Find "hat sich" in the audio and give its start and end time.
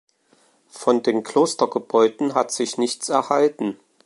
2.33-2.79